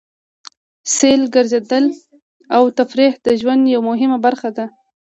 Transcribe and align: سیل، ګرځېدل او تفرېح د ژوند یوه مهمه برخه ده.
سیل، 0.95 1.21
ګرځېدل 1.35 1.85
او 2.55 2.63
تفرېح 2.77 3.13
د 3.25 3.27
ژوند 3.39 3.63
یوه 3.73 3.85
مهمه 3.89 4.17
برخه 4.25 4.49
ده. 4.57 4.65